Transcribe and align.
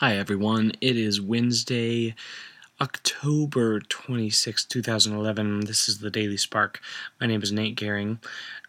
Hi, 0.00 0.16
everyone. 0.16 0.72
It 0.80 0.96
is 0.96 1.20
Wednesday, 1.20 2.14
October 2.80 3.80
26, 3.80 4.64
2011. 4.64 5.66
This 5.66 5.90
is 5.90 5.98
the 5.98 6.08
Daily 6.08 6.38
Spark. 6.38 6.80
My 7.20 7.26
name 7.26 7.42
is 7.42 7.52
Nate 7.52 7.76
Ghering. 7.76 8.18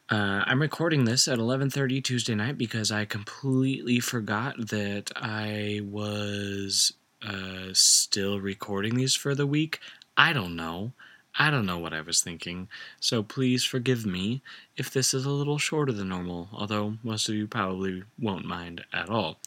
Uh, 0.09 0.43
I'm 0.45 0.61
recording 0.61 1.05
this 1.05 1.29
at 1.29 1.39
11:30 1.39 2.03
Tuesday 2.03 2.35
night 2.35 2.57
because 2.57 2.91
I 2.91 3.05
completely 3.05 4.01
forgot 4.01 4.57
that 4.71 5.09
I 5.15 5.79
was 5.85 6.91
uh, 7.25 7.69
still 7.71 8.41
recording 8.41 8.95
these 8.95 9.15
for 9.15 9.33
the 9.33 9.47
week. 9.47 9.79
I 10.17 10.33
don't 10.33 10.57
know. 10.57 10.91
I 11.39 11.49
don't 11.49 11.65
know 11.65 11.77
what 11.77 11.93
I 11.93 12.01
was 12.01 12.19
thinking. 12.19 12.67
So 12.99 13.23
please 13.23 13.63
forgive 13.63 14.05
me 14.05 14.41
if 14.75 14.91
this 14.91 15.13
is 15.13 15.23
a 15.25 15.29
little 15.29 15.57
shorter 15.57 15.93
than 15.93 16.09
normal, 16.09 16.49
although 16.51 16.97
most 17.03 17.29
of 17.29 17.35
you 17.35 17.47
probably 17.47 18.03
won't 18.19 18.43
mind 18.43 18.83
at 18.91 19.09
all. 19.09 19.39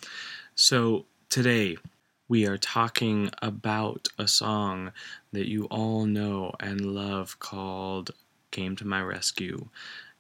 So 0.55 1.05
Today, 1.35 1.77
we 2.29 2.47
are 2.47 2.57
talking 2.57 3.29
about 3.43 4.07
a 4.17 4.29
song 4.29 4.93
that 5.33 5.49
you 5.49 5.65
all 5.65 6.07
know 6.07 6.53
and 6.61 6.95
love 6.95 7.41
called 7.41 8.13
Came 8.53 8.77
to 8.77 8.87
My 8.87 9.03
Rescue. 9.03 9.69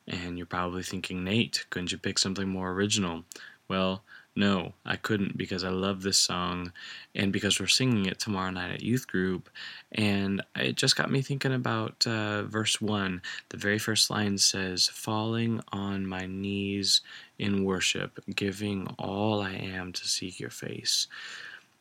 And 0.08 0.36
you're 0.36 0.44
probably 0.44 0.82
thinking, 0.82 1.22
Nate, 1.22 1.66
couldn't 1.70 1.92
you 1.92 1.98
pick 1.98 2.18
something 2.18 2.48
more 2.48 2.72
original? 2.72 3.22
Well, 3.68 4.04
no, 4.36 4.74
I 4.84 4.96
couldn't 4.96 5.36
because 5.36 5.62
I 5.62 5.68
love 5.68 6.02
this 6.02 6.18
song 6.18 6.72
and 7.14 7.32
because 7.32 7.60
we're 7.60 7.68
singing 7.68 8.06
it 8.06 8.18
tomorrow 8.18 8.50
night 8.50 8.72
at 8.72 8.82
youth 8.82 9.06
group. 9.06 9.48
And 9.92 10.42
it 10.56 10.76
just 10.76 10.96
got 10.96 11.10
me 11.10 11.22
thinking 11.22 11.52
about 11.52 12.04
uh, 12.06 12.42
verse 12.42 12.80
1. 12.80 13.22
The 13.50 13.56
very 13.56 13.78
first 13.78 14.10
line 14.10 14.38
says, 14.38 14.88
Falling 14.88 15.60
on 15.72 16.06
my 16.06 16.26
knees 16.26 17.00
in 17.38 17.64
worship, 17.64 18.18
giving 18.34 18.88
all 18.98 19.40
I 19.40 19.52
am 19.52 19.92
to 19.92 20.08
seek 20.08 20.40
your 20.40 20.50
face. 20.50 21.06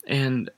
And 0.06 0.50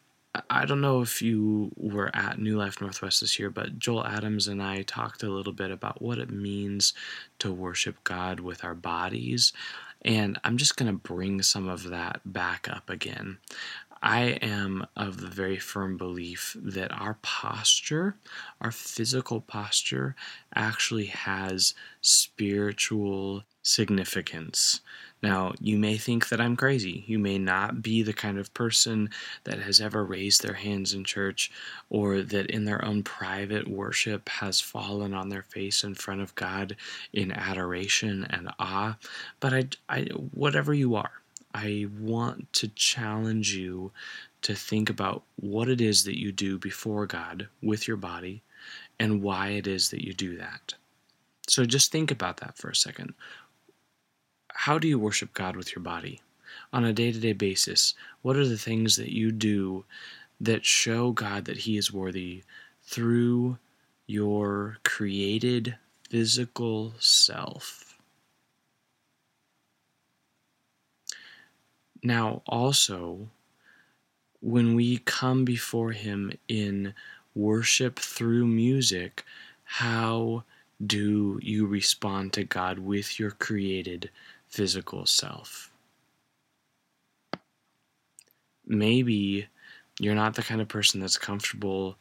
I 0.49 0.65
don't 0.65 0.81
know 0.81 1.01
if 1.01 1.21
you 1.21 1.71
were 1.75 2.09
at 2.15 2.39
New 2.39 2.57
Life 2.57 2.81
Northwest 2.81 3.21
this 3.21 3.39
year, 3.39 3.49
but 3.49 3.79
Joel 3.79 4.05
Adams 4.05 4.47
and 4.47 4.61
I 4.61 4.81
talked 4.81 5.23
a 5.23 5.29
little 5.29 5.53
bit 5.53 5.71
about 5.71 6.01
what 6.01 6.17
it 6.17 6.29
means 6.29 6.93
to 7.39 7.51
worship 7.51 8.03
God 8.03 8.39
with 8.39 8.63
our 8.63 8.75
bodies. 8.75 9.53
And 10.03 10.39
I'm 10.43 10.57
just 10.57 10.77
going 10.77 10.91
to 10.91 10.97
bring 10.97 11.41
some 11.41 11.67
of 11.67 11.89
that 11.89 12.21
back 12.25 12.67
up 12.69 12.89
again. 12.89 13.37
I 14.05 14.37
am 14.43 14.85
of 14.95 15.19
the 15.19 15.27
very 15.27 15.57
firm 15.57 15.97
belief 15.97 16.55
that 16.61 16.91
our 16.91 17.17
posture, 17.23 18.17
our 18.61 18.71
physical 18.71 19.41
posture, 19.41 20.15
actually 20.53 21.07
has 21.07 21.73
spiritual 22.01 23.45
significance. 23.63 24.81
Now, 25.23 25.53
you 25.59 25.79
may 25.79 25.97
think 25.97 26.29
that 26.29 26.39
I'm 26.39 26.55
crazy. 26.55 27.03
You 27.07 27.17
may 27.17 27.39
not 27.39 27.81
be 27.81 28.03
the 28.03 28.13
kind 28.13 28.37
of 28.37 28.53
person 28.53 29.09
that 29.43 29.57
has 29.57 29.81
ever 29.81 30.05
raised 30.05 30.43
their 30.43 30.53
hands 30.53 30.93
in 30.93 31.03
church 31.03 31.51
or 31.89 32.21
that 32.21 32.51
in 32.51 32.65
their 32.65 32.85
own 32.85 33.01
private 33.01 33.67
worship 33.67 34.29
has 34.29 34.61
fallen 34.61 35.15
on 35.15 35.29
their 35.29 35.41
face 35.41 35.83
in 35.83 35.95
front 35.95 36.21
of 36.21 36.35
God 36.35 36.75
in 37.11 37.31
adoration 37.31 38.27
and 38.29 38.51
awe. 38.59 38.97
But 39.39 39.53
I, 39.55 39.63
I 39.89 40.01
whatever 40.31 40.75
you 40.75 40.93
are, 40.93 41.23
I 41.55 41.87
want 42.01 42.51
to 42.53 42.67
challenge 42.67 43.55
you 43.55 43.93
to 44.41 44.53
think 44.53 44.89
about 44.89 45.23
what 45.37 45.69
it 45.69 45.79
is 45.79 46.03
that 46.03 46.19
you 46.19 46.33
do 46.33 46.59
before 46.59 47.07
God 47.07 47.47
with 47.63 47.87
your 47.87 47.95
body 47.95 48.43
and 48.99 49.23
why 49.23 49.51
it 49.51 49.65
is 49.65 49.89
that 49.91 50.05
you 50.05 50.13
do 50.13 50.37
that. 50.37 50.73
So 51.47 51.63
just 51.63 51.93
think 51.93 52.11
about 52.11 52.37
that 52.37 52.57
for 52.57 52.69
a 52.69 52.75
second. 52.75 53.13
How 54.51 54.77
do 54.77 54.89
you 54.89 54.99
worship 54.99 55.33
God 55.33 55.55
with 55.55 55.73
your 55.73 55.81
body? 55.81 56.21
On 56.73 56.83
a 56.83 56.91
day 56.91 57.13
to 57.13 57.19
day 57.21 57.31
basis, 57.31 57.93
what 58.21 58.35
are 58.35 58.47
the 58.47 58.57
things 58.57 58.97
that 58.97 59.13
you 59.13 59.31
do 59.31 59.85
that 60.41 60.65
show 60.65 61.13
God 61.13 61.45
that 61.45 61.59
He 61.59 61.77
is 61.77 61.93
worthy 61.93 62.43
through 62.83 63.59
your 64.07 64.79
created 64.83 65.77
physical 66.09 66.95
self? 66.99 67.84
Now, 72.05 72.41
also, 72.47 73.27
when 74.39 74.75
we 74.75 74.99
come 74.99 75.43
before 75.43 75.91
Him 75.91 76.31
in 76.47 76.93
worship 77.33 77.99
through 77.99 78.47
music, 78.47 79.25
how 79.63 80.43
do 80.85 81.39
you 81.41 81.65
respond 81.65 82.33
to 82.33 82.43
God 82.43 82.79
with 82.79 83.19
your 83.19 83.31
created 83.31 84.09
physical 84.47 85.05
self. 85.05 85.71
Maybe 88.65 89.47
you're 89.99 90.15
not 90.15 90.35
the 90.35 90.43
kind 90.43 90.61
of 90.61 90.67
person 90.67 90.99
that's 90.99 91.17
comfortable 91.17 91.97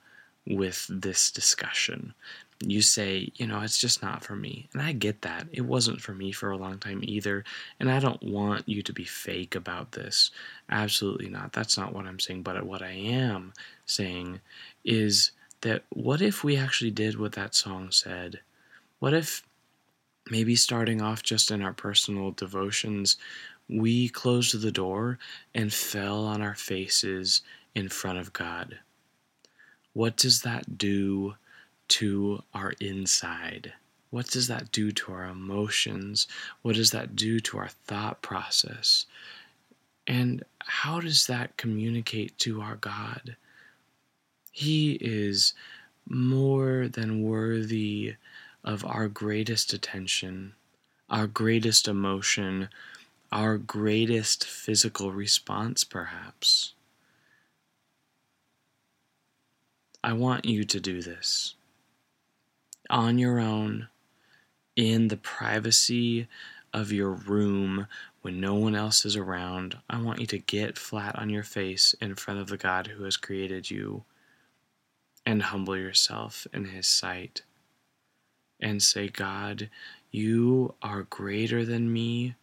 with 0.47 0.87
this 0.89 1.31
discussion. 1.31 2.15
You 2.61 2.83
say, 2.83 3.31
you 3.35 3.47
know, 3.47 3.61
it's 3.61 3.79
just 3.79 4.03
not 4.03 4.25
for 4.25 4.37
me. 4.37 4.69
And 4.73 4.81
I 4.81 4.93
get 4.93 5.23
that. 5.23 5.47
It 5.53 5.63
wasn't 5.63 6.01
for 6.01 6.15
me 6.15 6.33
for 6.33 6.51
a 6.51 6.57
long 6.57 6.79
time 6.79 7.01
either. 7.03 7.45
And 7.81 7.91
I 7.91 7.99
don't 7.99 8.23
want 8.23 8.69
you 8.69 8.83
to 8.83 8.93
be 8.93 9.05
fake 9.05 9.55
about 9.55 9.93
this. 9.93 10.31
Absolutely 10.71 11.29
not. 11.29 11.53
That's 11.53 11.77
not 11.77 11.93
what 11.93 12.07
I'm 12.07 12.21
saying. 12.21 12.43
But 12.43 12.65
what 12.65 12.83
I 12.83 12.93
am 12.93 13.53
saying 13.87 14.41
is 14.85 15.33
that 15.63 15.85
what 15.91 16.23
if 16.23 16.45
we 16.45 16.57
actually 16.57 16.91
did 16.91 17.19
what 17.19 17.33
that 17.33 17.55
song 17.55 17.91
said? 17.91 18.41
What 19.01 19.15
if 19.15 19.43
maybe 20.31 20.57
starting 20.57 21.03
off 21.03 21.23
just 21.23 21.51
in 21.51 21.63
our 21.63 21.73
personal 21.73 22.31
devotions, 22.31 23.17
we 23.69 24.09
closed 24.09 24.61
the 24.61 24.73
door 24.73 25.19
and 25.55 25.73
fell 25.73 26.25
on 26.25 26.43
our 26.43 26.55
faces 26.55 27.43
in 27.75 27.89
front 27.89 28.19
of 28.19 28.33
God. 28.33 28.79
What 29.95 30.17
does 30.17 30.43
that 30.43 30.77
do 30.77 31.35
to 31.89 32.43
our 32.53 32.75
inside? 32.81 33.73
What 34.11 34.27
does 34.27 34.47
that 34.49 34.71
do 34.71 34.93
to 34.93 35.13
our 35.13 35.25
emotions? 35.25 36.29
What 36.63 36.77
does 36.77 36.91
that 36.91 37.17
do 37.17 37.41
to 37.41 37.59
our 37.59 37.71
thought 37.87 38.23
process? 38.23 39.07
And 40.07 40.45
how 40.59 41.01
does 41.01 41.27
that 41.27 41.57
communicate 41.57 42.39
to 42.41 42.61
our 42.61 42.77
God? 42.77 43.37
He 44.53 44.93
is 45.01 45.55
more 46.07 46.89
than 46.89 47.23
worthy 47.23 48.15
of 48.63 48.85
our 48.85 49.09
greatest 49.09 49.73
attention, 49.73 50.55
our 51.11 51.27
greatest 51.27 51.89
emotion, 51.89 52.69
our 53.33 53.59
greatest 53.59 54.45
physical 54.45 55.11
response, 55.13 55.83
perhaps. 55.85 56.75
I 60.05 60.13
want 60.13 60.45
you 60.45 60.65
to 60.65 60.81
do 60.81 61.01
this 61.01 61.55
on 62.91 63.17
your 63.17 63.41
own, 63.41 63.89
in 64.77 65.09
the 65.09 65.17
privacy 65.17 66.29
of 66.75 66.93
your 66.93 67.13
room 67.13 67.87
when 68.21 68.39
no 68.39 68.53
one 68.53 68.75
else 68.75 69.07
is 69.07 69.17
around. 69.17 69.79
I 69.89 70.03
want 70.03 70.21
you 70.21 70.27
to 70.27 70.39
get 70.39 70.77
flat 70.77 71.19
on 71.19 71.31
your 71.31 71.43
face 71.43 71.95
in 72.03 72.17
front 72.17 72.39
of 72.39 72.49
the 72.49 72.59
God 72.59 72.89
who 72.89 73.05
has 73.05 73.17
created 73.17 73.71
you 73.71 74.05
and 75.25 75.41
humble 75.41 75.75
yourself 75.75 76.47
in 76.53 76.67
His 76.67 76.87
sight 76.87 77.41
and 78.61 78.83
say, 78.83 79.09
God, 79.09 79.71
you 80.11 80.75
are 80.83 81.05
greater 81.05 81.65
than 81.65 81.91
me. 81.91 82.35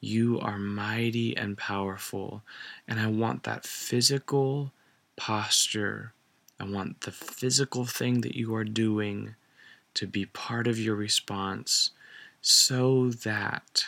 You 0.00 0.40
are 0.40 0.58
mighty 0.58 1.36
and 1.36 1.56
powerful. 1.56 2.42
And 2.88 2.98
I 2.98 3.06
want 3.06 3.44
that 3.44 3.64
physical 3.64 4.72
posture. 5.16 6.12
I 6.58 6.64
want 6.64 7.02
the 7.02 7.12
physical 7.12 7.84
thing 7.84 8.22
that 8.22 8.34
you 8.34 8.54
are 8.54 8.64
doing 8.64 9.34
to 9.94 10.06
be 10.06 10.26
part 10.26 10.66
of 10.66 10.78
your 10.78 10.94
response 10.94 11.90
so 12.40 13.10
that 13.10 13.86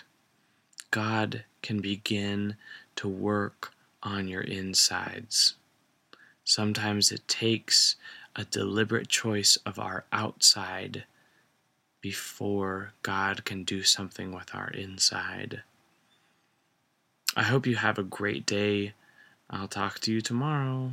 God 0.90 1.44
can 1.62 1.80
begin 1.80 2.56
to 2.96 3.08
work 3.08 3.72
on 4.02 4.28
your 4.28 4.42
insides. 4.42 5.54
Sometimes 6.44 7.12
it 7.12 7.26
takes 7.28 7.96
a 8.34 8.44
deliberate 8.44 9.08
choice 9.08 9.56
of 9.66 9.78
our 9.78 10.04
outside 10.12 11.04
before 12.00 12.92
God 13.02 13.44
can 13.44 13.64
do 13.64 13.82
something 13.82 14.32
with 14.32 14.54
our 14.54 14.68
inside. 14.70 15.62
I 17.36 17.42
hope 17.42 17.66
you 17.66 17.76
have 17.76 17.98
a 17.98 18.02
great 18.02 18.46
day. 18.46 18.94
I'll 19.50 19.68
talk 19.68 19.98
to 20.00 20.12
you 20.12 20.20
tomorrow. 20.20 20.92